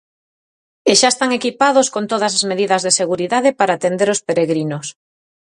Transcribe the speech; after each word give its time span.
E 0.91 0.93
xa 0.99 1.09
están 1.11 1.29
equipados 1.39 1.87
con 1.93 2.03
todas 2.11 2.33
as 2.37 2.43
medidas 2.51 2.81
de 2.83 2.95
seguridade 2.99 3.49
para 3.59 3.73
atender 3.75 4.09
os 4.15 4.23
peregrinos. 4.27 4.85